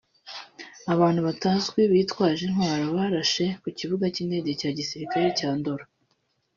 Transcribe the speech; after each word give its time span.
Abantu 0.93 1.19
batazwi 1.27 1.79
bitwaje 1.91 2.41
intwaro 2.49 2.85
barashe 2.97 3.45
ku 3.61 3.67
kibuga 3.77 4.05
cy’indege 4.13 4.51
cya 4.59 4.69
gisirikare 4.77 5.27
cya 5.37 5.49
Ndolo 5.59 5.85